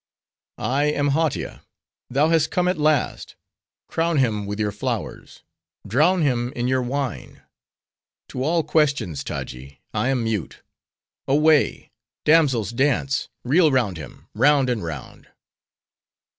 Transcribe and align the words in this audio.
"I 0.57 0.85
am 0.85 1.09
Hautia. 1.09 1.61
Thou 2.09 2.29
hast 2.29 2.49
come 2.49 2.67
at 2.67 2.79
last. 2.79 3.35
Crown 3.87 4.17
him 4.17 4.47
with 4.47 4.59
your 4.59 4.71
flowers! 4.71 5.43
Drown 5.85 6.23
him 6.23 6.51
in 6.55 6.67
your 6.67 6.81
wine! 6.81 7.43
To 8.29 8.41
all 8.43 8.63
questions, 8.63 9.23
Taji! 9.23 9.79
I 9.93 10.07
am 10.07 10.23
mute.—Away!— 10.23 11.91
damsels 12.25 12.71
dance; 12.71 13.29
reel 13.43 13.71
round 13.71 13.97
him; 13.97 14.27
round 14.33 14.71
and 14.71 14.83
round!" 14.83 15.27